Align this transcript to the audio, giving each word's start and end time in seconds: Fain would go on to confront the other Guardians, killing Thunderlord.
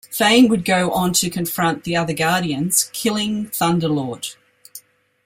Fain 0.09 0.47
would 0.49 0.65
go 0.65 0.89
on 0.93 1.13
to 1.13 1.29
confront 1.29 1.83
the 1.83 1.95
other 1.95 2.11
Guardians, 2.15 2.89
killing 2.91 3.49
Thunderlord. 3.49 4.35